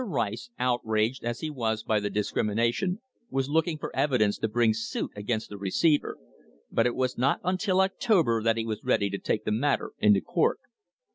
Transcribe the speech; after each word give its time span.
Rice, 0.03 0.49
outraged 0.57 1.23
as 1.23 1.41
he 1.41 1.51
was 1.51 1.83
by 1.83 1.99
the 1.99 2.09
discrimination, 2.09 3.01
was 3.29 3.49
looking 3.51 3.77
for 3.77 3.95
evidence 3.95 4.39
to 4.39 4.47
bring 4.47 4.73
suit 4.73 5.11
against 5.15 5.49
the 5.49 5.59
receiver, 5.59 6.17
but 6.71 6.87
it 6.87 6.95
was 6.95 7.19
not 7.19 7.39
until 7.43 7.81
October 7.81 8.41
that 8.41 8.57
he 8.57 8.65
was 8.65 8.83
ready 8.83 9.11
to 9.11 9.19
take 9.19 9.45
the 9.45 9.51
matter 9.51 9.91
into 9.99 10.19
court. 10.19 10.57